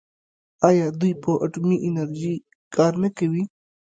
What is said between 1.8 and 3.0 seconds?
انرژۍ کار